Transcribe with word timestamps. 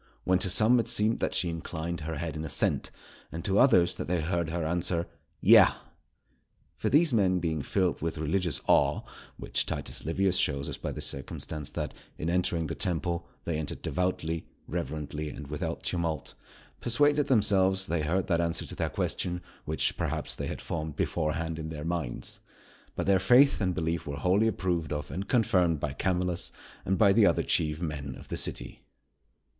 _"when 0.23 0.39
to 0.39 0.49
some 0.49 0.79
it 0.79 0.87
seemed 0.87 1.19
that 1.19 1.35
she 1.35 1.47
inclined 1.47 1.99
her 1.99 2.15
head 2.15 2.35
in 2.35 2.43
assent, 2.43 2.89
and 3.31 3.45
to 3.45 3.59
others 3.59 3.93
that 3.93 4.07
they 4.07 4.19
heard 4.19 4.49
her 4.49 4.65
answer, 4.65 5.07
"Yea." 5.41 5.67
For 6.75 6.89
these 6.89 7.13
men 7.13 7.37
being 7.37 7.61
filled 7.61 8.01
with 8.01 8.17
religious 8.17 8.59
awe 8.65 9.01
(which 9.37 9.67
Titus 9.67 10.03
Livius 10.03 10.37
shows 10.37 10.67
us 10.67 10.75
by 10.77 10.91
the 10.91 11.01
circumstance 11.01 11.69
that, 11.69 11.93
in 12.17 12.31
entering 12.31 12.65
the 12.65 12.73
temple, 12.73 13.27
they 13.43 13.59
entered 13.59 13.83
devoutly, 13.83 14.47
reverently, 14.67 15.29
and 15.29 15.49
without 15.49 15.83
tumult), 15.83 16.33
persuaded 16.79 17.27
themselves 17.27 17.85
they 17.85 18.01
heard 18.01 18.25
that 18.25 18.41
answer 18.41 18.65
to 18.65 18.75
their 18.75 18.89
question, 18.89 19.39
which, 19.65 19.97
perhaps, 19.97 20.35
they 20.35 20.47
had 20.47 20.61
formed 20.61 20.95
beforehand 20.95 21.59
in 21.59 21.69
their 21.69 21.85
minds. 21.85 22.39
But 22.95 23.05
their 23.05 23.19
faith 23.19 23.61
and 23.61 23.75
belief 23.75 24.07
were 24.07 24.17
wholly 24.17 24.47
approved 24.47 24.91
of 24.91 25.11
and 25.11 25.27
confirmed 25.27 25.79
by 25.79 25.93
Camillus 25.93 26.51
and 26.85 26.97
by 26.97 27.13
the 27.13 27.27
other 27.27 27.43
chief 27.43 27.79
men 27.83 28.15
of 28.15 28.29
the 28.29 28.37
city. 28.37 28.81